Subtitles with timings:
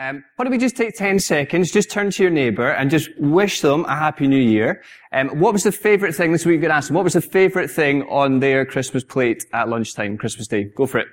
[0.00, 3.10] Um, why don't we just take 10 seconds, just turn to your neighbour and just
[3.18, 4.80] wish them a happy new year.
[5.12, 6.94] Um, what was the favourite thing this week you could ask them?
[6.94, 10.64] What was the favourite thing on their Christmas plate at lunchtime, Christmas Day?
[10.64, 11.08] Go for it.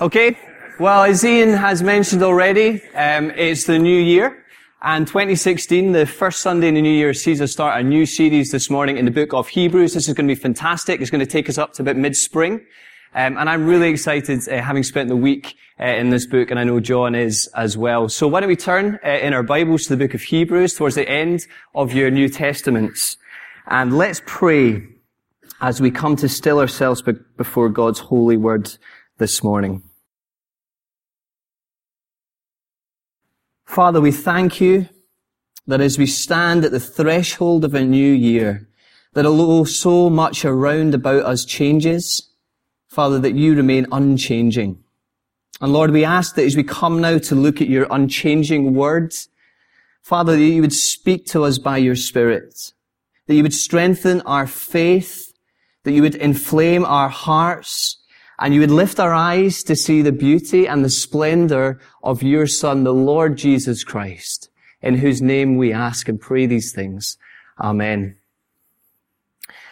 [0.00, 0.36] Okay.
[0.80, 4.44] Well, as Ian has mentioned already, um, it's the new year.
[4.82, 8.50] And 2016, the first Sunday in the new year, sees us start a new series
[8.50, 9.94] this morning in the book of Hebrews.
[9.94, 11.00] This is going to be fantastic.
[11.00, 12.62] It's going to take us up to about mid-spring.
[13.14, 16.58] Um, and I'm really excited, uh, having spent the week uh, in this book, and
[16.58, 18.08] I know John is as well.
[18.08, 20.94] So why don't we turn uh, in our Bibles to the book of Hebrews, towards
[20.94, 23.18] the end of your New Testaments,
[23.66, 24.82] and let's pray
[25.60, 27.02] as we come to still ourselves
[27.36, 28.76] before God's holy word
[29.18, 29.82] this morning.
[33.66, 34.88] Father, we thank you
[35.66, 38.68] that as we stand at the threshold of a new year,
[39.12, 42.30] that although so much around about us changes,
[42.92, 44.78] Father, that you remain unchanging.
[45.62, 49.30] And Lord, we ask that as we come now to look at your unchanging words,
[50.02, 52.74] Father, that you would speak to us by your Spirit,
[53.26, 55.32] that you would strengthen our faith,
[55.84, 57.96] that you would inflame our hearts,
[58.38, 62.46] and you would lift our eyes to see the beauty and the splendor of your
[62.46, 64.50] Son, the Lord Jesus Christ,
[64.82, 67.16] in whose name we ask and pray these things.
[67.58, 68.18] Amen.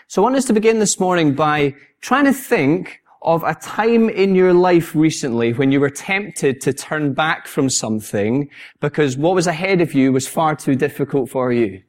[0.09, 4.09] So I want us to begin this morning by trying to think of a time
[4.09, 8.49] in your life recently when you were tempted to turn back from something
[8.81, 11.83] because what was ahead of you was far too difficult for you.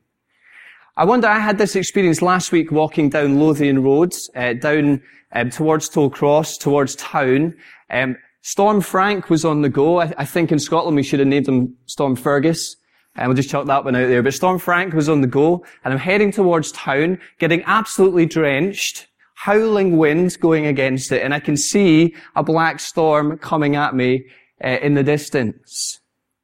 [0.98, 5.50] I wonder, I had this experience last week walking down Lothian Road, uh, down um,
[5.50, 7.56] towards Tollcross, towards town.
[7.90, 10.02] Um, Storm Frank was on the go.
[10.02, 12.76] I, I, think in Scotland we should have named him Storm Fergus.
[13.16, 14.24] And we'll just chuck that one out there.
[14.24, 19.08] But Storm Frank was on the go, and I'm heading towards town, getting absolutely drenched,
[19.44, 24.23] howling winds going against it, and I can see a black storm coming at me
[24.64, 26.00] uh, in the distance.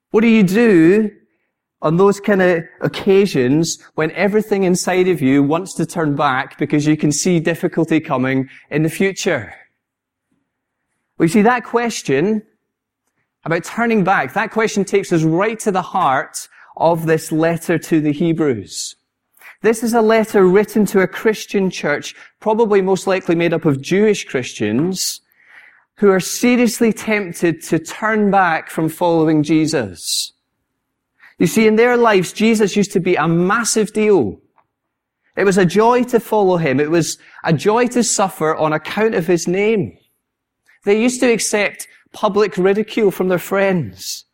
[0.10, 1.12] What do you do
[1.84, 6.88] on those kind of occasions when everything inside of you wants to turn back because
[6.88, 9.54] you can see difficulty coming in the future?
[11.20, 12.42] We see that question
[13.46, 18.02] about turning back, that question takes us right to the heart of this letter to
[18.02, 18.96] the Hebrews.
[19.62, 23.82] This is a letter written to a Christian church, probably most likely made up of
[23.82, 25.22] Jewish Christians,
[25.96, 30.34] who are seriously tempted to turn back from following Jesus.
[31.40, 34.40] You see, in their lives, Jesus used to be a massive deal.
[35.36, 36.80] It was a joy to follow him.
[36.80, 39.98] It was a joy to suffer on account of his name.
[40.84, 44.26] They used to accept public ridicule from their friends.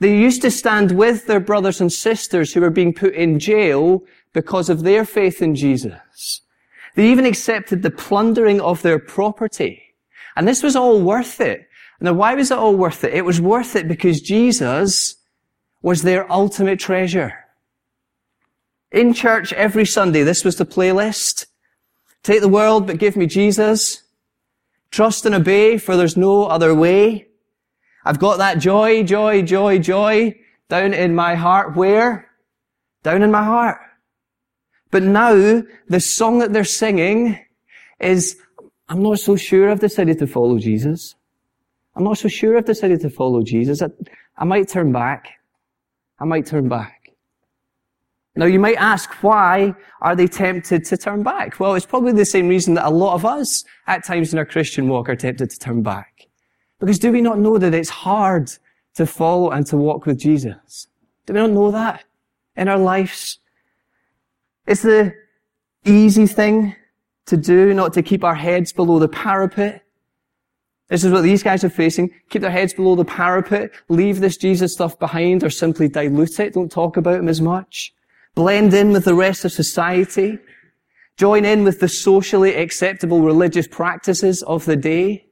[0.00, 4.02] They used to stand with their brothers and sisters who were being put in jail
[4.36, 6.42] because of their faith in Jesus.
[6.94, 9.94] They even accepted the plundering of their property.
[10.36, 11.66] And this was all worth it.
[12.02, 13.14] Now, why was it all worth it?
[13.14, 15.16] It was worth it because Jesus
[15.80, 17.32] was their ultimate treasure.
[18.92, 21.46] In church every Sunday, this was the playlist.
[22.22, 24.02] Take the world, but give me Jesus.
[24.90, 27.28] Trust and obey, for there's no other way.
[28.04, 31.74] I've got that joy, joy, joy, joy down in my heart.
[31.74, 32.28] Where?
[33.02, 33.78] Down in my heart.
[34.90, 37.38] But now, the song that they're singing
[38.00, 38.36] is,
[38.88, 41.14] I'm not so sure I've decided to follow Jesus.
[41.94, 43.82] I'm not so sure I've decided to follow Jesus.
[43.82, 43.88] I,
[44.36, 45.28] I might turn back.
[46.18, 46.96] I might turn back.
[48.36, 51.58] Now you might ask, why are they tempted to turn back?
[51.58, 54.44] Well, it's probably the same reason that a lot of us at times in our
[54.44, 56.26] Christian walk are tempted to turn back.
[56.78, 58.50] Because do we not know that it's hard
[58.94, 60.86] to follow and to walk with Jesus?
[61.24, 62.04] Do we not know that
[62.56, 63.38] in our lives?
[64.66, 65.14] It's the
[65.84, 66.74] easy thing
[67.26, 69.82] to do, not to keep our heads below the parapet.
[70.88, 72.10] This is what these guys are facing.
[72.30, 76.54] Keep their heads below the parapet, leave this Jesus stuff behind, or simply dilute it.
[76.54, 77.92] Don't talk about him as much.
[78.34, 80.38] Blend in with the rest of society.
[81.16, 85.26] Join in with the socially acceptable religious practices of the day,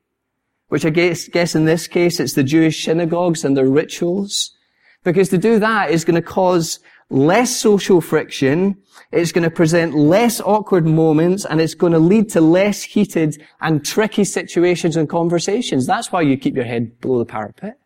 [0.68, 4.56] which I guess, guess in this case it's the Jewish synagogues and their rituals.
[5.04, 6.80] Because to do that is going to cause
[7.10, 8.76] less social friction,
[9.12, 13.42] it's going to present less awkward moments, and it's going to lead to less heated
[13.60, 15.86] and tricky situations and conversations.
[15.86, 17.78] That's why you keep your head below the parapet.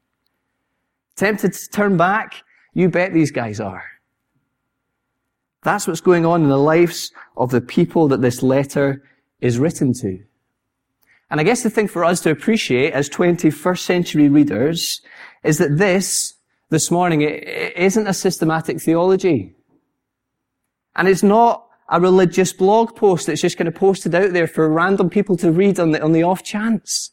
[1.16, 2.44] Tempted to turn back?
[2.74, 3.84] You bet these guys are.
[5.62, 9.02] That's what's going on in the lives of the people that this letter
[9.40, 10.22] is written to.
[11.30, 15.02] And I guess the thing for us to appreciate as 21st century readers
[15.44, 16.34] is that this
[16.70, 19.54] this morning, it isn't a systematic theology.
[20.94, 24.68] And it's not a religious blog post that's just kind of posted out there for
[24.68, 27.12] random people to read on the, on the off chance.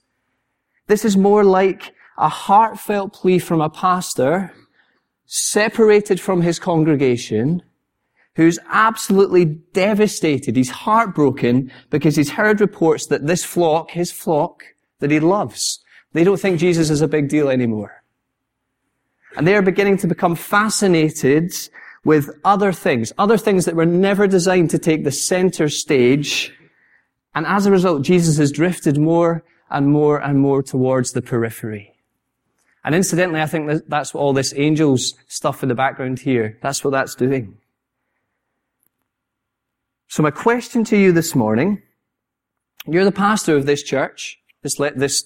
[0.87, 4.53] This is more like a heartfelt plea from a pastor
[5.25, 7.63] separated from his congregation
[8.35, 10.55] who's absolutely devastated.
[10.55, 14.63] He's heartbroken because he's heard reports that this flock, his flock,
[14.99, 15.79] that he loves,
[16.11, 18.03] they don't think Jesus is a big deal anymore.
[19.35, 21.53] And they are beginning to become fascinated
[22.03, 26.53] with other things, other things that were never designed to take the center stage.
[27.33, 31.93] And as a result, Jesus has drifted more and more and more towards the periphery.
[32.83, 36.83] And incidentally, I think that's what all this angels stuff in the background here, that's
[36.83, 37.57] what that's doing.
[40.07, 41.81] So my question to you this morning,
[42.85, 45.25] you're the pastor of this church, this, this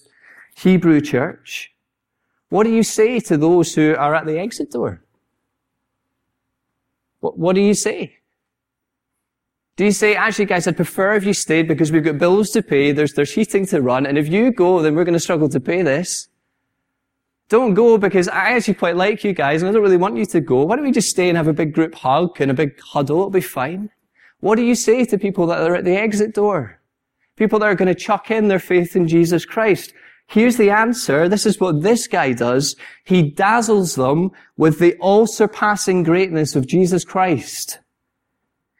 [0.56, 1.74] Hebrew church.
[2.50, 5.02] What do you say to those who are at the exit door?
[7.20, 8.18] What, what do you say?
[9.76, 12.62] Do you say, actually guys, I'd prefer if you stayed because we've got bills to
[12.62, 15.48] pay, there's, there's heating to run, and if you go, then we're going to struggle
[15.48, 16.28] to pay this.
[17.50, 20.26] Don't go because I actually quite like you guys and I don't really want you
[20.28, 20.64] to go.
[20.64, 23.18] Why don't we just stay and have a big group hug and a big huddle?
[23.18, 23.90] It'll be fine.
[24.40, 26.80] What do you say to people that are at the exit door?
[27.38, 29.94] People that are going to chuck in their faith in Jesus Christ.
[30.30, 31.28] Here's the answer.
[31.28, 32.76] This is what this guy does.
[33.04, 37.80] He dazzles them with the all-surpassing greatness of Jesus Christ.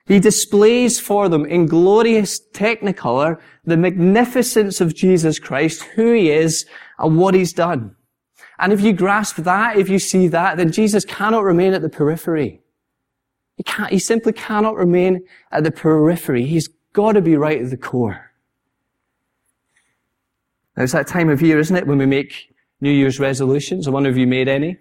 [0.06, 6.68] He displays for them in glorious technicolor the magnificence of Jesus Christ, who he is,
[7.00, 7.96] and what he's done.
[8.60, 11.90] And if you grasp that, if you see that, then Jesus cannot remain at the
[11.90, 12.62] periphery.
[13.56, 16.46] He can't, he simply cannot remain at the periphery.
[16.46, 18.29] He's got to be right at the core.
[20.80, 23.86] Now, it's that time of year, isn't it, when we make New Year's resolutions?
[23.86, 24.78] I wonder if you made any.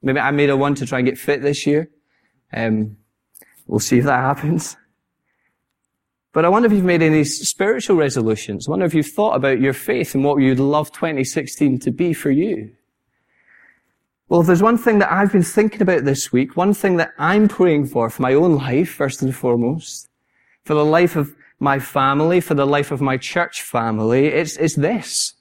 [0.00, 1.90] Maybe I made a one to try and get fit this year.
[2.54, 2.96] Um,
[3.66, 4.78] we'll see if that happens.
[6.32, 8.66] But I wonder if you've made any spiritual resolutions.
[8.66, 12.14] I wonder if you've thought about your faith and what you'd love 2016 to be
[12.14, 12.72] for you.
[14.30, 17.10] Well, if there's one thing that I've been thinking about this week, one thing that
[17.18, 20.08] I'm praying for for my own life, first and foremost,
[20.64, 24.74] for the life of my family, for the life of my church family, it's, it's
[24.74, 25.34] this.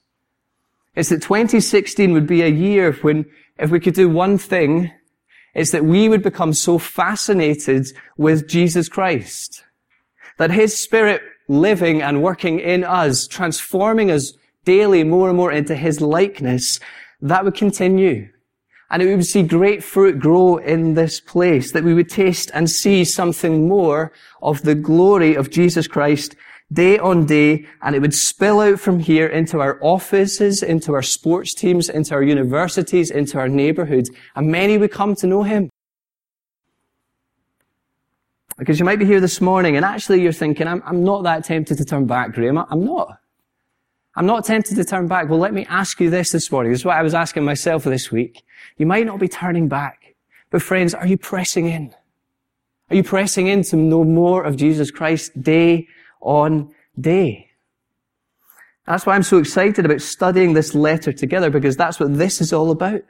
[0.96, 3.26] It's that 2016 would be a year when,
[3.58, 4.92] if we could do one thing,
[5.56, 7.88] it's that we would become so fascinated
[8.18, 9.64] with Jesus Christ.
[10.38, 14.34] That His Spirit living and working in us, transforming us
[14.66, 16.80] daily more and more into His likeness,
[17.22, 18.30] that would continue
[18.92, 22.70] and we would see great fruit grow in this place, that we would taste and
[22.70, 26.36] see something more of the glory of Jesus Christ
[26.72, 31.02] day on day, and it would spill out from here into our offices, into our
[31.02, 35.70] sports teams, into our universities, into our neighborhoods, and many would come to know Him.
[38.58, 41.46] Because you might be here this morning, and actually you're thinking, I'm, I'm not that
[41.46, 42.58] tempted to turn back, Graeme.
[42.58, 43.18] I'm not.
[44.20, 45.30] I'm not tempted to turn back.
[45.30, 46.74] Well, let me ask you this this morning.
[46.74, 48.44] This is what I was asking myself this week.
[48.76, 50.14] You might not be turning back,
[50.50, 51.96] but friends, are you pressing in?
[52.90, 55.88] Are you pressing in to know more of Jesus Christ day
[56.20, 56.70] on
[57.00, 57.52] day?
[58.86, 62.52] That's why I'm so excited about studying this letter together because that's what this is
[62.52, 63.04] all about.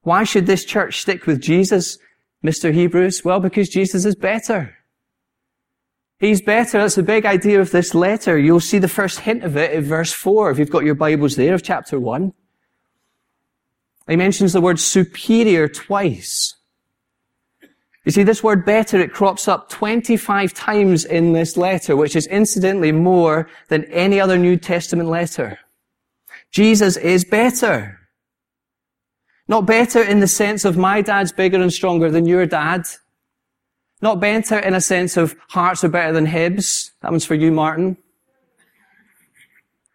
[0.00, 1.98] Why should this church stick with Jesus,
[2.44, 2.74] Mr.
[2.74, 3.24] Hebrews?
[3.24, 4.76] Well, because Jesus is better.
[6.22, 6.78] He's better.
[6.78, 8.38] That's the big idea of this letter.
[8.38, 11.34] You'll see the first hint of it in verse 4, if you've got your Bibles
[11.34, 12.32] there, of chapter 1.
[14.06, 16.54] He mentions the word superior twice.
[18.04, 22.28] You see, this word better, it crops up 25 times in this letter, which is
[22.28, 25.58] incidentally more than any other New Testament letter.
[26.52, 27.98] Jesus is better.
[29.48, 32.86] Not better in the sense of my dad's bigger and stronger than your dad.
[34.02, 36.90] Not better in a sense of hearts are better than Hibs.
[37.00, 37.96] That one's for you, Martin.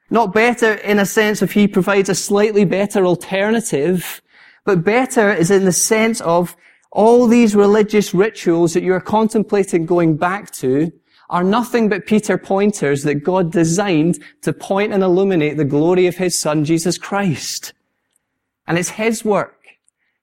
[0.09, 4.21] Not better in a sense of he provides a slightly better alternative,
[4.63, 6.55] but better is in the sense of
[6.91, 10.91] all these religious rituals that you're contemplating going back to
[11.29, 16.15] are nothing but Peter pointers that God designed to point and illuminate the glory of
[16.15, 17.73] his son, Jesus Christ.
[18.65, 19.56] And it's his work.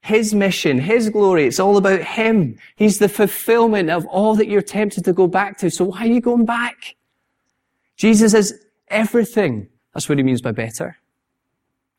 [0.04, 1.46] His mission, His glory.
[1.46, 2.58] It's all about Him.
[2.76, 5.70] He's the fulfillment of all that you're tempted to go back to.
[5.70, 6.96] So why are you going back?
[7.96, 8.52] Jesus is
[8.88, 9.66] everything.
[9.94, 10.98] That's what He means by better.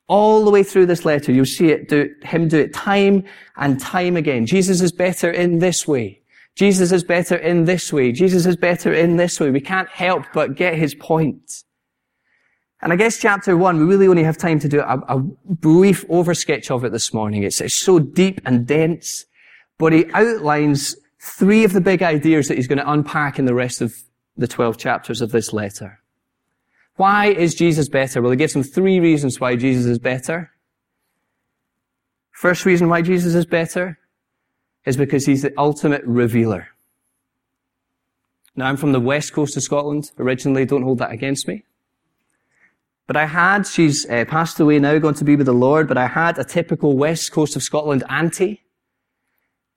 [0.07, 3.24] All the way through this letter, you'll see it do, Him do it time
[3.57, 4.45] and time again.
[4.45, 6.21] Jesus is better in this way.
[6.53, 8.12] Jesus is better in this way.
[8.12, 9.50] Jesus is better in this way.
[9.50, 11.63] We can't help but get His point.
[12.86, 16.06] And I guess chapter one, we really only have time to do a, a brief
[16.08, 17.42] oversketch of it this morning.
[17.42, 19.25] It's, it's so deep and dense,
[19.80, 23.56] but he outlines three of the big ideas that he's going to unpack in the
[23.56, 23.92] rest of
[24.38, 26.00] the 12 chapters of this letter.
[26.96, 28.22] Why is Jesus better?
[28.22, 30.51] Well, he gives them three reasons why Jesus is better.
[32.34, 33.98] First reason why Jesus is better
[34.86, 36.68] is because he's the ultimate revealer.
[38.56, 40.65] Now, I'm from the west coast of Scotland originally.
[40.65, 41.63] Don't hold that against me.
[43.07, 45.97] But I had, she's uh, passed away now, gone to be with the Lord, but
[45.97, 48.62] I had a typical west coast of Scotland auntie.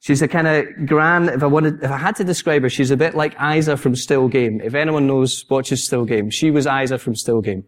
[0.00, 2.90] She's a kind of grand, if I wanted, if I had to describe her, she's
[2.90, 4.60] a bit like Isa from Still Game.
[4.60, 6.30] If anyone knows, watches Still Game.
[6.30, 7.64] She was Isa from Still Game.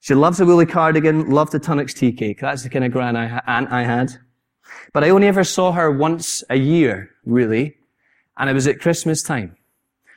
[0.00, 2.40] She loves a woolly cardigan, loved a Tunnocks tea cake.
[2.40, 4.12] That's the kind of grand I, aunt I had.
[4.92, 7.76] But I only ever saw her once a year, really.
[8.36, 9.56] And it was at Christmas time.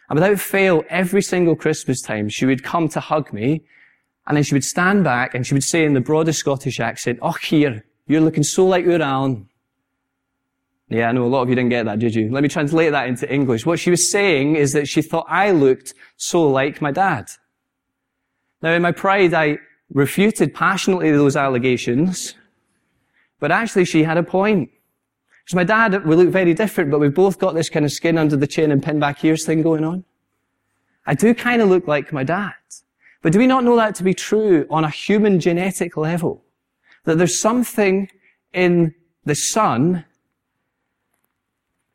[0.10, 3.64] And without fail, every single Christmas time, she would come to hug me,
[4.28, 7.20] and then she would stand back and she would say in the broadest Scottish accent,
[7.22, 9.48] Oh, here, you're looking so like your Alan.
[10.90, 12.30] Yeah, I know a lot of you didn't get that, did you?
[12.30, 13.66] Let me translate that into English.
[13.66, 17.30] What she was saying is that she thought I looked so like my dad.
[18.62, 19.58] Now, in my pride, I
[19.94, 22.36] refuted passionately those allegations,
[23.40, 24.70] but actually she had a point.
[25.44, 28.18] Because my dad, we look very different, but we've both got this kind of skin
[28.18, 30.04] under the chin and pin back ears thing going on.
[31.06, 32.54] I do kind of look like my dad.
[33.22, 36.44] But do we not know that to be true on a human genetic level?
[37.04, 38.10] That there's something
[38.54, 40.06] in the son,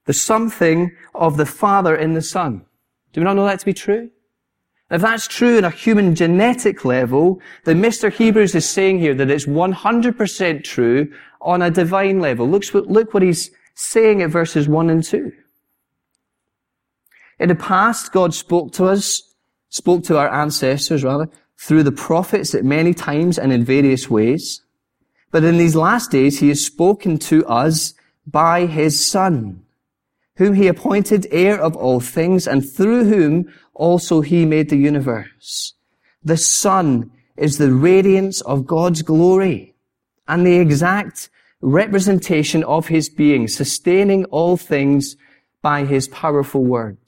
[0.05, 2.65] the something of the father in the son.
[3.13, 4.11] Do we not know that to be true?
[4.89, 8.13] If that's true on a human genetic level, then Mr.
[8.13, 12.49] Hebrews is saying here that it's 100% true on a divine level.
[12.49, 15.33] Look, look what he's saying at verses 1 and 2.
[17.41, 19.35] In the past, God spoke to us,
[19.77, 21.29] spoke to our ancestors rather,
[21.59, 24.63] through the prophets at many times and in various ways.
[25.31, 27.95] But in these last days, he has spoken to us
[28.27, 29.67] by his son
[30.37, 35.75] whom he appointed heir of all things and through whom also he made the universe.
[36.23, 39.75] The Son is the radiance of God's glory
[40.29, 41.31] and the exact
[41.61, 45.17] representation of his being, sustaining all things
[45.63, 46.99] by his powerful word.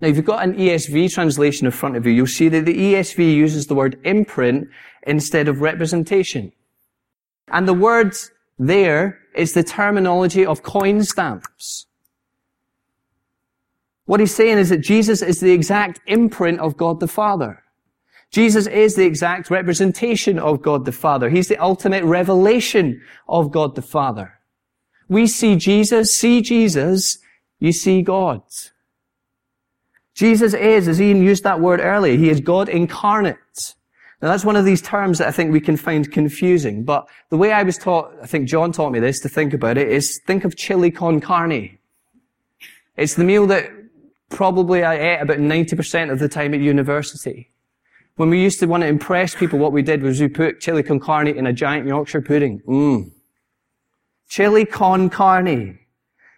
[0.00, 2.74] Now, if you've got an ESV translation in front of you, you'll see that the
[2.74, 4.68] ESV uses the word imprint
[5.06, 6.52] instead of representation.
[7.48, 8.14] And the word
[8.58, 11.86] there is the terminology of coin stamps.
[14.04, 17.62] What he's saying is that Jesus is the exact imprint of God the Father.
[18.30, 21.30] Jesus is the exact representation of God the Father.
[21.30, 24.40] He's the ultimate revelation of God the Father.
[25.08, 27.18] We see Jesus, see Jesus,
[27.58, 28.42] you see God.
[30.16, 33.74] Jesus is, as Ian used that word earlier, he is God incarnate.
[34.22, 37.36] Now that's one of these terms that I think we can find confusing, but the
[37.36, 40.18] way I was taught, I think John taught me this to think about it, is
[40.26, 41.78] think of chili con carne.
[42.96, 43.70] It's the meal that
[44.30, 47.50] probably I ate about 90% of the time at university.
[48.16, 50.82] When we used to want to impress people, what we did was we put chili
[50.82, 52.62] con carne in a giant Yorkshire pudding.
[52.66, 53.10] Mmm.
[54.30, 55.78] Chili con carne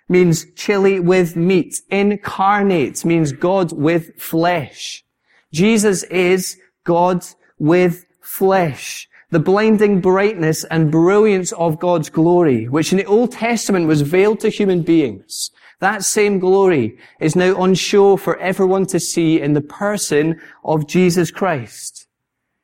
[0.09, 1.81] means chili with meat.
[1.91, 5.05] Incarnate means God with flesh.
[5.53, 7.25] Jesus is God
[7.59, 9.09] with flesh.
[9.31, 14.41] The blinding brightness and brilliance of God's glory, which in the Old Testament was veiled
[14.41, 15.51] to human beings,
[15.81, 20.87] that same glory is now on show for everyone to see in the person of
[20.87, 22.07] Jesus Christ.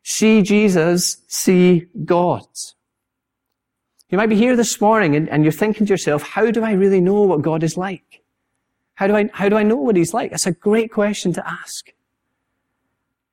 [0.03, 2.47] See Jesus, see God.
[4.15, 6.71] You might be here this morning and, and, you're thinking to yourself, how do I
[6.75, 8.23] really know what God is like?
[8.95, 10.31] How do I, how do I know what He's like?
[10.31, 11.93] That's a great question to ask.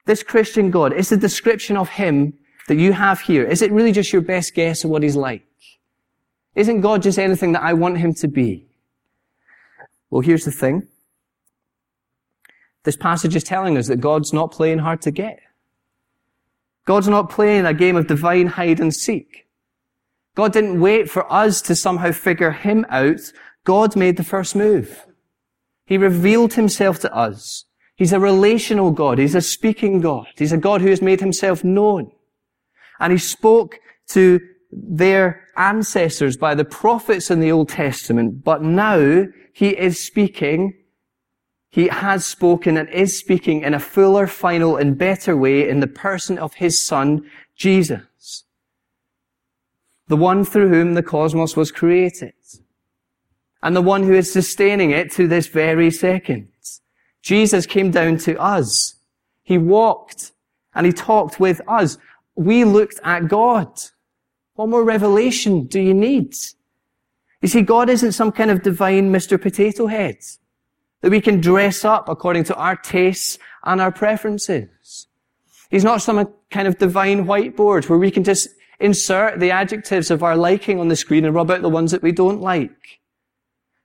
[0.06, 2.34] This Christian God, is the description of Him
[2.68, 5.46] that you have here, is it really just your best guess of what He's like?
[6.56, 8.66] Isn't God just anything that I want Him to be?
[10.10, 10.88] Well, here's the thing.
[12.86, 15.42] This passage is telling us that God's not playing hard to get.
[16.86, 19.46] God's not playing a game of divine hide and seek.
[20.36, 23.20] God didn't wait for us to somehow figure him out.
[23.64, 25.06] God made the first move.
[25.86, 27.66] He revealed himself to us.
[27.96, 29.18] He's a relational God.
[29.18, 30.28] He's a speaking God.
[30.38, 32.12] He's a God who has made himself known.
[33.00, 34.40] And he spoke to
[34.72, 40.74] their ancestors by the prophets in the Old Testament, but now he is speaking,
[41.70, 45.88] he has spoken and is speaking in a fuller, final, and better way in the
[45.88, 48.46] person of his son, Jesus.
[50.12, 52.34] The one through whom the cosmos was created.
[53.64, 56.50] And the one who is sustaining it to this very second.
[57.22, 58.96] Jesus came down to us.
[59.42, 60.34] He walked
[60.76, 61.98] and he talked with us.
[62.36, 63.72] We looked at God.
[64.56, 66.36] What more revelation do you need?
[67.42, 69.42] You see, God isn't some kind of divine Mr.
[69.42, 70.18] Potato Head
[71.00, 75.08] that we can dress up according to our tastes and our preferences.
[75.70, 78.50] He's not some kind of divine whiteboard where we can just
[78.82, 82.04] insert the adjectives of our liking on the screen and rub out the ones that
[82.04, 83.00] we don't like.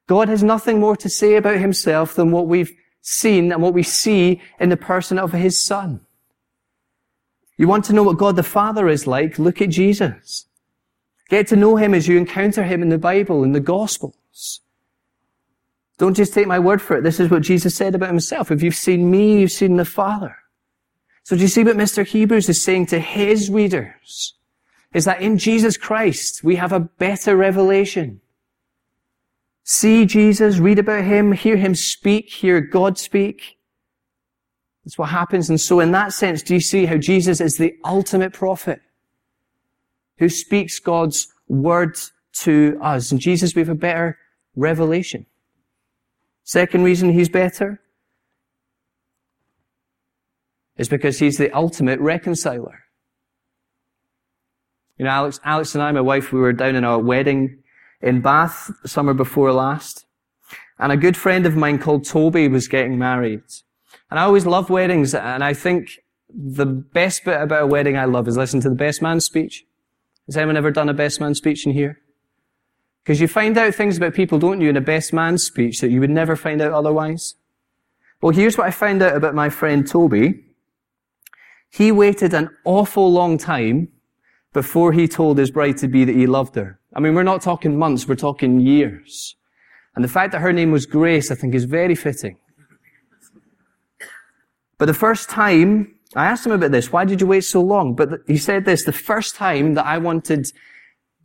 [0.06, 2.72] God has nothing more to say about himself than what we've
[3.02, 6.00] seen and what we see in the person of his son.
[7.56, 9.38] You want to know what God the Father is like?
[9.38, 10.46] Look at Jesus.
[11.28, 14.60] Get to know him as you encounter him in the Bible, in the Gospels.
[15.98, 17.02] Don't just take my word for it.
[17.02, 18.50] This is what Jesus said about himself.
[18.50, 20.36] If you've seen me, you've seen the Father.
[21.24, 22.06] So do you see what Mr.
[22.06, 24.34] Hebrews is saying to his readers?
[24.92, 28.20] Is that in Jesus Christ, we have a better revelation.
[29.64, 33.58] See Jesus, read about him, hear him speak, hear God speak.
[34.84, 35.50] That's what happens.
[35.50, 38.80] And so in that sense, do you see how Jesus is the ultimate prophet
[40.18, 41.98] who speaks God's word
[42.34, 43.10] to us?
[43.10, 44.16] And Jesus, we have a better
[44.54, 45.26] revelation.
[46.44, 47.80] Second reason he's better
[50.76, 52.84] is because he's the ultimate reconciler.
[54.98, 57.58] You know, Alex, Alex and I, my wife, we were down in a wedding
[58.00, 60.06] in Bath summer before last.
[60.78, 63.42] And a good friend of mine called Toby was getting married.
[64.10, 68.04] And I always love weddings, and I think the best bit about a wedding I
[68.04, 69.64] love is listening to the best man speech.
[70.26, 72.00] Has anyone ever done a best man speech in here?
[73.02, 75.90] Because you find out things about people, don't you, in a best man speech that
[75.90, 77.34] you would never find out otherwise.
[78.20, 80.44] Well, here's what I found out about my friend Toby.
[81.70, 83.88] He waited an awful long time
[84.56, 86.80] before he told his bride to be that he loved her.
[86.94, 89.36] I mean, we're not talking months, we're talking years.
[89.94, 92.38] And the fact that her name was Grace, I think, is very fitting.
[94.78, 97.94] But the first time, I asked him about this, why did you wait so long?
[97.94, 100.46] But he said this, the first time that I wanted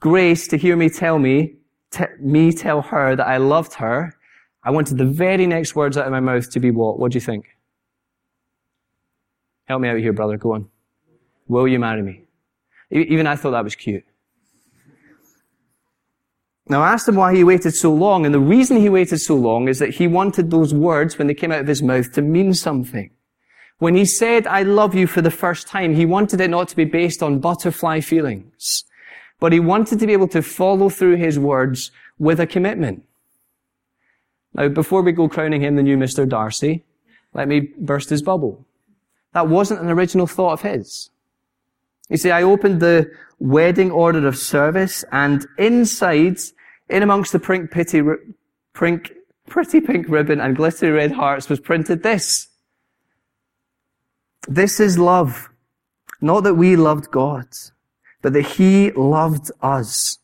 [0.02, 1.56] Grace to hear me tell me,
[1.90, 4.14] t- me tell her that I loved her,
[4.62, 7.00] I wanted the very next words out of my mouth to be what?
[7.00, 7.46] What do you think?
[9.70, 10.36] Help me out here, brother.
[10.36, 10.68] Go on.
[11.48, 12.26] Will you marry me?
[12.92, 14.04] Even I thought that was cute.
[16.68, 19.36] Now I asked him why he waited so long, and the reason he waited so
[19.36, 22.22] long is that he wanted those words, when they came out of his mouth, to
[22.22, 23.12] mean something.
[23.80, 26.76] When he said, I love you for the first time, he wanted it not to
[26.76, 28.86] be based on butterfly feelings,
[29.40, 33.04] but he wanted to be able to follow through his words with a commitment.
[34.54, 36.28] Now, before we go crowning him the new Mr.
[36.28, 36.84] Darcy,
[37.34, 38.66] let me burst his bubble.
[39.34, 41.11] That wasn't an original thought of his.
[42.12, 46.40] You see, I opened the wedding order of service and inside,
[46.90, 48.04] in amongst the prink, pitty,
[48.74, 49.14] prink,
[49.48, 52.50] pretty pink ribbon and glittery red hearts was printed this.
[54.46, 55.50] This is love.
[56.20, 57.48] Not that we loved God,
[58.22, 60.18] but that He loved us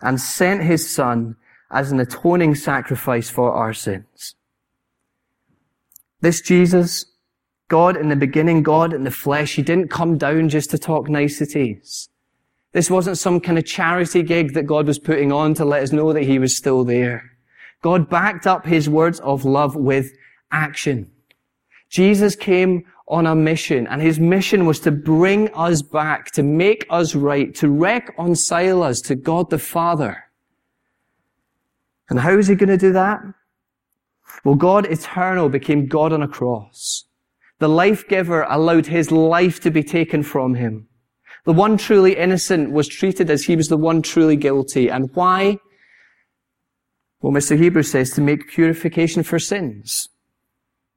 [0.00, 1.36] and sent His Son
[1.70, 4.34] as an atoning sacrifice for our sins.
[6.22, 7.04] This Jesus,
[7.68, 11.08] God in the beginning, God in the flesh, He didn't come down just to talk
[11.08, 12.08] niceties.
[12.72, 15.92] This wasn't some kind of charity gig that God was putting on to let us
[15.92, 17.30] know that He was still there.
[17.82, 20.12] God backed up His words of love with
[20.50, 21.10] action.
[21.88, 26.86] Jesus came on a mission, and his mission was to bring us back, to make
[26.90, 30.24] us right, to reconcile us to God the Father.
[32.10, 33.22] And how is he going to do that?
[34.44, 37.04] Well, God eternal became God on a cross.
[37.58, 40.88] The life giver allowed his life to be taken from him.
[41.44, 44.88] The one truly innocent was treated as he was the one truly guilty.
[44.88, 45.58] And why?
[47.20, 47.58] Well, Mr.
[47.58, 50.08] Hebrews says to make purification for sins.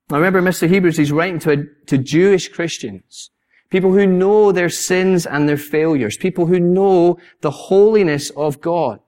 [0.09, 0.69] Now remember Mr.
[0.69, 3.31] Hebrews, he's writing to, to Jewish Christians.
[3.69, 6.17] People who know their sins and their failures.
[6.17, 8.99] People who know the holiness of God.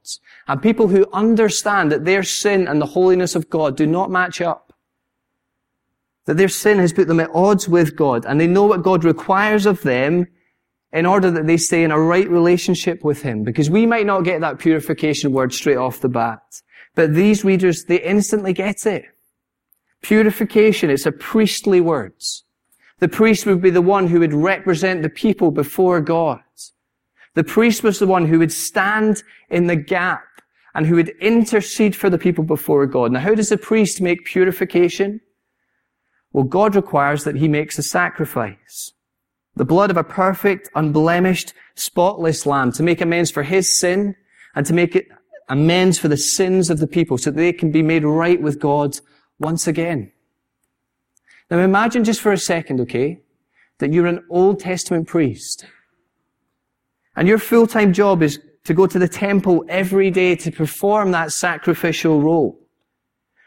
[0.47, 4.41] And people who understand that their sin and the holiness of God do not match
[4.41, 4.72] up.
[6.25, 8.25] That their sin has put them at odds with God.
[8.25, 10.27] And they know what God requires of them
[10.91, 13.43] in order that they stay in a right relationship with Him.
[13.43, 16.41] Because we might not get that purification word straight off the bat.
[16.95, 19.05] But these readers, they instantly get it.
[20.01, 22.13] Purification, it's a priestly word.
[22.99, 26.41] The priest would be the one who would represent the people before God.
[27.33, 30.23] The priest was the one who would stand in the gap
[30.75, 33.11] and who would intercede for the people before God.
[33.11, 35.19] Now, how does the priest make purification?
[36.33, 38.91] Well, God requires that he makes a sacrifice.
[39.55, 44.15] The blood of a perfect, unblemished, spotless lamb to make amends for his sin
[44.55, 45.09] and to make
[45.47, 48.59] amends for the sins of the people so that they can be made right with
[48.59, 48.99] God
[49.39, 50.11] once again.
[51.51, 53.21] Now imagine just for a second, okay,
[53.77, 55.65] that you're an Old Testament priest.
[57.15, 61.31] And your full-time job is to go to the temple every day to perform that
[61.31, 62.59] sacrificial role.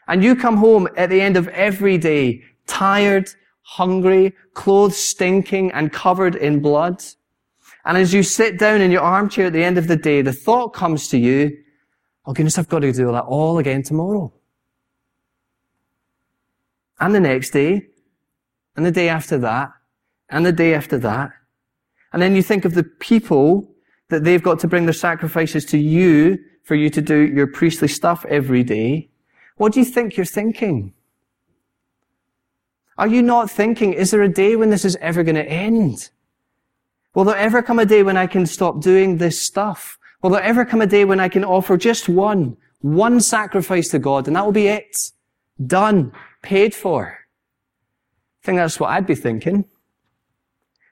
[0.07, 3.29] And you come home at the end of every day, tired,
[3.62, 7.02] hungry, clothes stinking and covered in blood.
[7.85, 10.33] And as you sit down in your armchair at the end of the day, the
[10.33, 11.57] thought comes to you,
[12.26, 14.33] oh goodness, I've got to do that all again tomorrow.
[16.98, 17.87] And the next day,
[18.76, 19.70] and the day after that,
[20.29, 21.31] and the day after that.
[22.12, 23.70] And then you think of the people
[24.09, 27.88] that they've got to bring their sacrifices to you for you to do your priestly
[27.88, 29.11] stuff every day.
[29.57, 30.92] What do you think you're thinking?
[32.98, 36.09] Are you not thinking, is there a day when this is ever going to end?
[37.14, 39.98] Will there ever come a day when I can stop doing this stuff?
[40.22, 43.98] Will there ever come a day when I can offer just one, one sacrifice to
[43.98, 45.12] God and that will be it?
[45.64, 46.12] Done.
[46.42, 47.18] Paid for.
[48.42, 49.64] I think that's what I'd be thinking.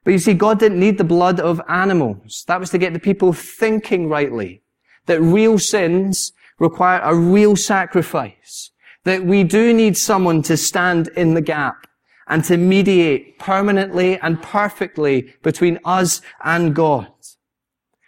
[0.03, 2.45] But you see, God didn't need the blood of animals.
[2.49, 4.63] That was to get the people thinking rightly.
[5.07, 8.71] That real sins require a real sacrifice.
[9.05, 11.87] That we do need someone to stand in the gap
[12.29, 17.09] and to mediate permanently and perfectly between us and God.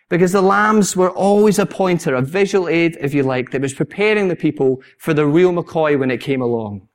[0.08, 3.74] Because the lambs were always a pointer, a visual aid, if you like, that was
[3.74, 6.88] preparing the people for the real McCoy when it came along.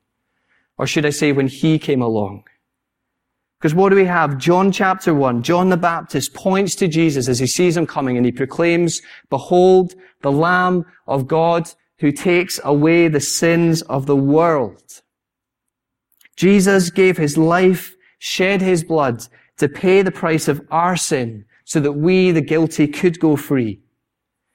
[0.77, 2.45] Or should I say when he came along.
[3.59, 4.39] Because what do we have?
[4.39, 5.43] John chapter 1.
[5.43, 9.93] John the Baptist points to Jesus as he sees him coming and he proclaims, Behold,
[10.21, 15.01] the Lamb of God who takes away the sins of the world.
[16.41, 19.27] Jesus gave his life, shed his blood
[19.57, 23.79] to pay the price of our sin so that we, the guilty, could go free.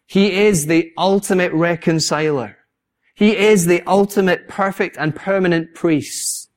[0.05, 2.57] He is the ultimate reconciler.
[3.15, 6.51] He is the ultimate perfect and permanent priest.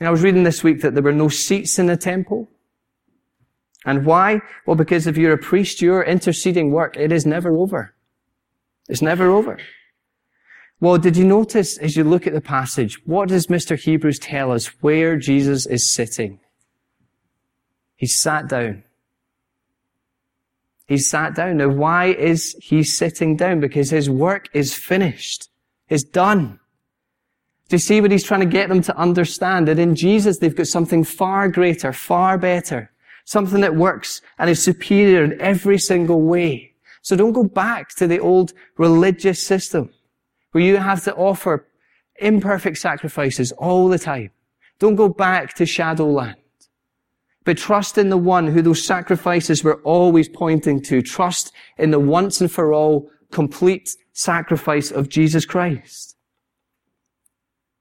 [0.00, 2.48] And I was reading this week that there were no seats in the temple.
[3.84, 4.40] And why?
[4.64, 7.94] Well, because if you're a priest, your interceding work, it is never over.
[8.88, 9.58] It's never over.
[10.78, 13.78] Well, did you notice as you look at the passage, what does Mr.
[13.78, 16.38] Hebrews tell us where Jesus is sitting?
[17.96, 18.84] He sat down.
[20.86, 21.56] He sat down.
[21.56, 23.58] Now, why is he sitting down?
[23.58, 25.48] Because his work is finished.
[25.88, 26.60] It's done.
[27.68, 29.66] Do you see what he's trying to get them to understand?
[29.66, 32.92] That in Jesus, they've got something far greater, far better.
[33.24, 36.74] Something that works and is superior in every single way.
[37.00, 39.90] So don't go back to the old religious system
[40.56, 41.68] where you have to offer
[42.18, 44.30] imperfect sacrifices all the time.
[44.78, 46.36] Don't go back to Shadowland.
[47.44, 51.02] But trust in the one who those sacrifices were always pointing to.
[51.02, 56.16] Trust in the once and for all complete sacrifice of Jesus Christ.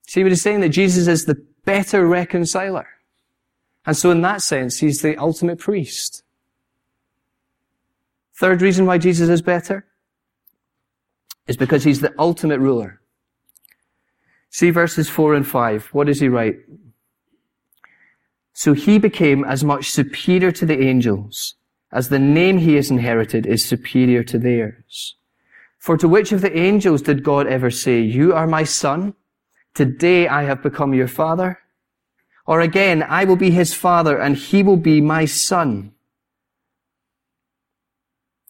[0.06, 0.60] See what he's saying?
[0.60, 2.90] That Jesus is the better reconciler.
[3.86, 6.24] And so in that sense, he's the ultimate priest.
[8.34, 9.86] Third reason why Jesus is better
[11.48, 13.02] is because he's the ultimate ruler.
[14.50, 15.88] See verses four and five.
[15.92, 16.58] What does he write?
[18.54, 21.56] So he became as much superior to the angels
[21.92, 25.16] as the name he has inherited is superior to theirs.
[25.78, 29.14] For to which of the angels did God ever say, you are my son?
[29.74, 31.60] Today I have become your father.
[32.48, 35.92] Or again, I will be his father and he will be my son.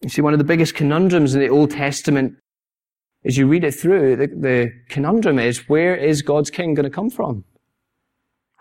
[0.01, 2.35] You see, one of the biggest conundrums in the Old Testament,
[3.25, 6.89] as you read it through, the, the conundrum is, where is God's king going to
[6.89, 7.43] come from?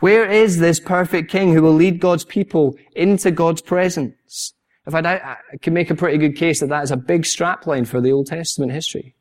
[0.00, 4.54] Where is this perfect king who will lead God's people into God's presence?
[4.90, 7.86] Fact, I, I can make a pretty good case that that is a big strapline
[7.86, 9.14] for the Old Testament history.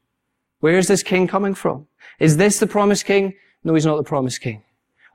[0.60, 1.88] Where is this king coming from?
[2.20, 3.34] Is this the promised king?
[3.64, 4.64] No, he's not the promised king.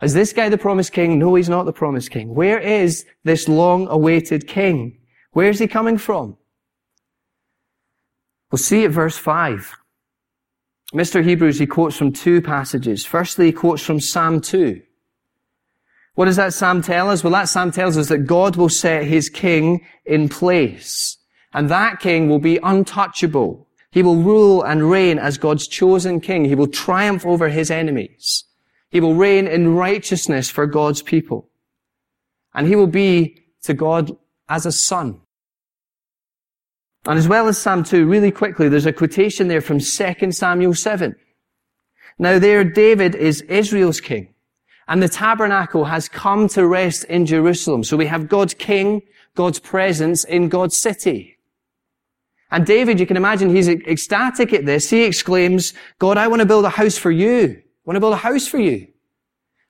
[0.02, 1.18] Is this guy the promised king?
[1.18, 2.34] No, he's not the promised king.
[2.34, 4.98] Where is this long awaited king?
[5.32, 6.36] Where is he coming from?
[8.50, 9.76] We'll see at verse 5.
[10.94, 11.22] Mr.
[11.22, 13.04] Hebrews, he quotes from two passages.
[13.04, 14.80] Firstly, he quotes from Psalm 2.
[16.14, 17.22] What does that Psalm tell us?
[17.22, 21.16] Well, that Psalm tells us that God will set his king in place.
[21.52, 23.68] And that king will be untouchable.
[23.90, 26.44] He will rule and reign as God's chosen king.
[26.44, 28.44] He will triumph over his enemies.
[28.90, 31.48] He will reign in righteousness for God's people.
[32.54, 34.16] And he will be to God
[34.48, 35.20] as a son.
[37.06, 40.74] And as well as Psalm 2, really quickly, there's a quotation there from 2 Samuel
[40.74, 41.16] 7.
[42.18, 44.34] Now there, David is Israel's king.
[44.88, 47.84] And the tabernacle has come to rest in Jerusalem.
[47.84, 49.02] So we have God's king,
[49.34, 51.36] God's presence in God's city.
[52.50, 54.88] And David, you can imagine, he's ecstatic at this.
[54.88, 57.56] He exclaims, God, I want to build a house for you.
[57.58, 58.88] I want to build a house for you.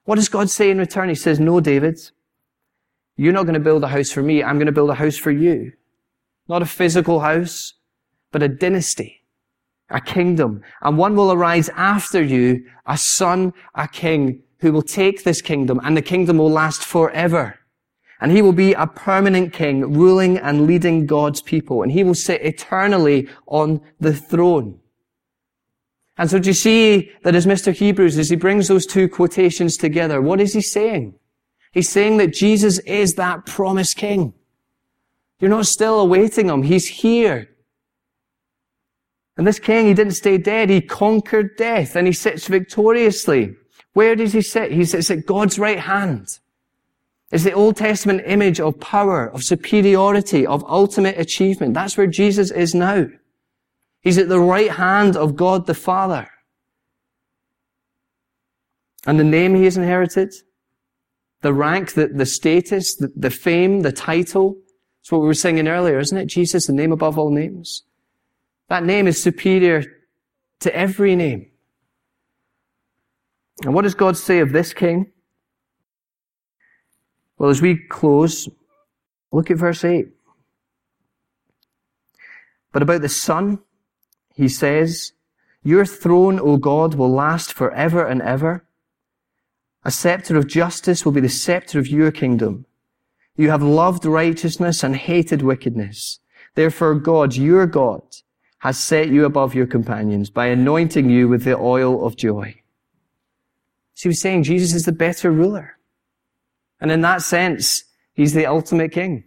[0.05, 1.09] What does God say in return?
[1.09, 1.99] He says, no, David,
[3.17, 4.43] you're not going to build a house for me.
[4.45, 5.73] I'm going to build a house for you.
[6.49, 7.75] Not a physical house,
[8.33, 9.23] but a dynasty,
[9.91, 10.63] a kingdom.
[10.83, 15.81] And one will arise after you, a son, a king, who will take this kingdom,
[15.85, 17.59] and the kingdom will last forever.
[18.21, 21.83] And he will be a permanent king, ruling and leading God's people.
[21.83, 24.81] And he will sit eternally on the throne.
[26.17, 27.73] And so do you see that as Mr.
[27.73, 31.15] Hebrews, as he brings those two quotations together, what is he saying?
[31.73, 34.35] He's saying that Jesus is that promised king.
[35.40, 36.62] You're not still awaiting him.
[36.62, 37.48] He's here.
[39.37, 40.68] And this king, he didn't stay dead.
[40.68, 43.55] He conquered death and he sits victoriously.
[43.92, 44.72] Where does he sit?
[44.72, 46.27] He sits at God's right hand.
[47.31, 51.74] It's the Old Testament image of power, of superiority, of ultimate achievement.
[51.74, 53.07] That's where Jesus is now.
[54.01, 56.29] He's at the right hand of God the Father.
[59.07, 60.35] And the name he has inherited,
[61.42, 64.57] the rank, the, the status, the, the fame, the title,
[65.11, 66.27] what we were singing earlier, isn't it?
[66.27, 67.85] Jesus, the name above all names.
[68.68, 69.85] That name is superior
[70.61, 71.51] to every name.
[73.64, 75.11] And what does God say of this king?
[77.38, 78.49] Well, as we close,
[79.33, 80.09] look at verse 8.
[82.73, 83.61] But about the Son,
[84.35, 85.12] he says,
[85.62, 88.64] Your throne, O God, will last forever and ever.
[89.85, 92.66] A scepter of justice will be the scepter of your kingdom.
[93.38, 96.18] You have loved righteousness and hated wickedness.
[96.57, 98.03] Therefore, God, your God,
[98.59, 102.61] has set you above your companions by anointing you with the oil of joy.
[103.94, 105.79] So he was saying Jesus is the better ruler.
[106.81, 109.22] And in that sense, he's the ultimate king.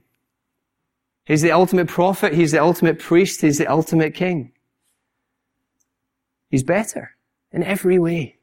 [1.24, 2.34] He's the ultimate prophet.
[2.34, 3.40] He's the ultimate priest.
[3.40, 4.52] He's the ultimate king.
[6.50, 7.16] He's better
[7.54, 8.36] in every way.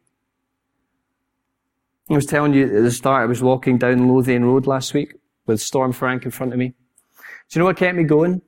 [2.08, 5.12] I was telling you at the start, I was walking down Lothian Road last week
[5.48, 6.68] with Storm Frank in front of me.
[6.68, 6.74] Do
[7.52, 8.42] you know what kept me going?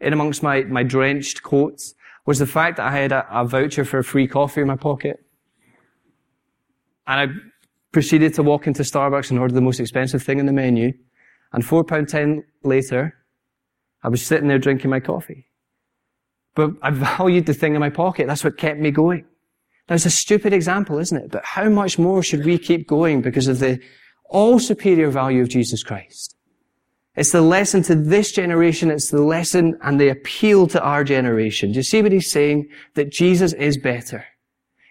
[0.00, 1.94] In amongst my, my drenched coats
[2.26, 4.76] was the fact that I had a, a voucher for a free coffee in my
[4.76, 5.24] pocket.
[7.06, 7.34] And I
[7.92, 10.92] proceeded to walk into Starbucks and order the most expensive thing in the menu.
[11.52, 13.14] And £4.10 later,
[14.02, 15.46] I was sitting there drinking my coffee.
[16.54, 18.26] But I valued the thing in my pocket.
[18.26, 19.24] That's what kept me going.
[19.88, 21.30] Now it's a stupid example, isn't it?
[21.30, 23.80] But how much more should we keep going because of the
[24.28, 26.36] all superior value of Jesus Christ?
[27.16, 28.90] It's the lesson to this generation.
[28.90, 31.72] It's the lesson and the appeal to our generation.
[31.72, 32.68] Do you see what he's saying?
[32.94, 34.26] That Jesus is better.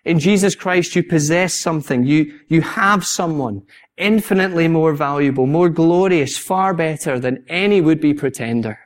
[0.03, 2.03] In Jesus Christ, you possess something.
[2.03, 3.63] You, you have someone
[3.97, 8.79] infinitely more valuable, more glorious, far better than any would-be pretender.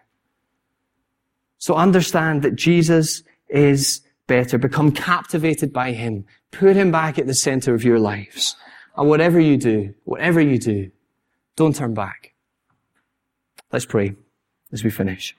[1.57, 4.57] So understand that Jesus is better.
[4.57, 6.25] Become captivated by Him.
[6.51, 8.55] Put Him back at the center of your lives.
[8.99, 10.91] And whatever you do, whatever you do,
[11.55, 12.33] don't turn back.
[13.71, 14.15] Let's pray
[14.73, 15.37] as we finish.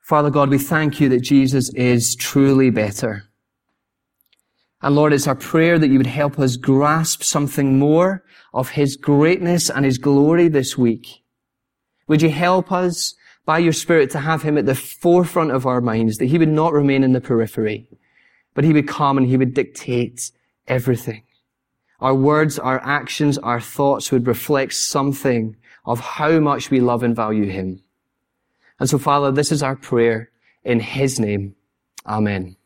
[0.00, 3.24] Father God, we thank you that Jesus is truly better.
[4.80, 8.96] And Lord, it's our prayer that you would help us grasp something more of his
[8.96, 11.22] greatness and his glory this week.
[12.06, 13.14] Would you help us
[13.48, 16.50] by your Spirit to have him at the forefront of our minds, that he would
[16.50, 17.88] not remain in the periphery,
[18.52, 20.30] but he would come and he would dictate
[20.66, 21.22] everything.
[21.98, 25.56] Our words, our actions, our thoughts would reflect something
[25.86, 27.82] of how much we love and value him.
[28.78, 30.28] And so, Father, this is our prayer
[30.62, 31.54] in His name.
[32.06, 32.57] Amen.